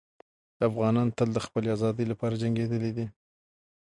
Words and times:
افغانان 0.67 1.07
تل 1.17 1.29
د 1.33 1.39
خپلې 1.45 1.67
ازادۍ 1.75 2.05
لپاره 2.11 2.39
جنګېدلي 2.41 2.91
دي. 2.97 3.05